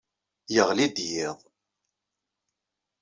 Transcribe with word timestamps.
Iɣli-d 0.59 0.97
yiḍ! 1.09 1.37